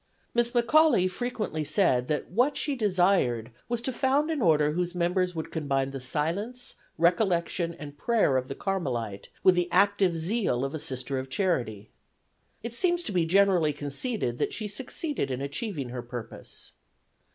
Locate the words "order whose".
4.41-4.95